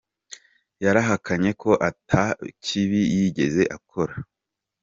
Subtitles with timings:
[0.83, 2.23] Yarahakanye ko ata
[2.63, 4.13] kibi yigeze akora.